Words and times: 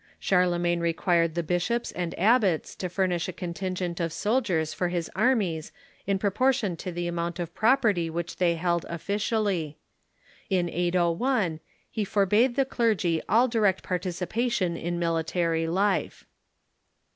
Charlemagne 0.19 0.79
required 0.79 1.35
the 1.35 1.43
bishops 1.43 1.91
and 1.91 2.17
abbots 2.17 2.73
to 2.77 2.89
furnish 2.89 3.27
a 3.27 3.31
con 3.33 3.53
tingent 3.53 3.99
of 3.99 4.11
soldiers 4.11 4.73
for 4.73 4.87
his 4.89 5.11
armies 5.15 5.71
in 6.07 6.17
proportion 6.17 6.75
to 6.77 6.91
the 6.91 7.07
amount 7.07 7.37
112 7.37 7.53
THE 7.53 7.61
MEDIEVAL 7.61 8.09
CHURCH 8.09 8.09
of 8.09 8.09
property 8.09 8.09
wliicli 8.09 8.37
they 8.37 8.55
held 8.55 8.85
officially. 8.89 9.77
In 10.49 10.69
801 10.69 11.59
he 11.91 12.03
forbade 12.03 12.55
the 12.55 12.65
clergy 12.65 13.21
all 13.29 13.47
direct 13.47 13.83
participation 13.83 14.75
in 14.75 14.97
military 14.97 15.67
life. 15.67 16.25